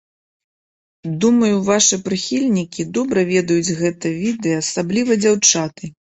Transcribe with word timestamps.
Думаю 1.25 1.59
вашы 1.67 1.99
прыхільнікі 2.07 2.87
добра 2.99 3.27
ведаюць 3.33 3.75
гэтае 3.83 4.15
відэа, 4.25 4.57
асабліва 4.65 5.21
дзяўчаты. 5.23 5.95